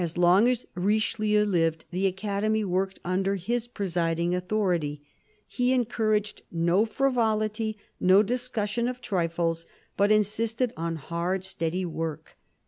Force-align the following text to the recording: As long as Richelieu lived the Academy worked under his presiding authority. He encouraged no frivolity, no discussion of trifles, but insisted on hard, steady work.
As 0.03 0.17
long 0.17 0.47
as 0.47 0.65
Richelieu 0.73 1.45
lived 1.45 1.85
the 1.91 2.07
Academy 2.07 2.63
worked 2.65 2.99
under 3.05 3.35
his 3.35 3.67
presiding 3.67 4.33
authority. 4.33 5.03
He 5.47 5.73
encouraged 5.73 6.41
no 6.51 6.85
frivolity, 6.85 7.77
no 7.99 8.23
discussion 8.23 8.87
of 8.87 8.99
trifles, 8.99 9.67
but 9.97 10.11
insisted 10.11 10.73
on 10.75 10.95
hard, 10.95 11.45
steady 11.45 11.85
work. 11.85 12.35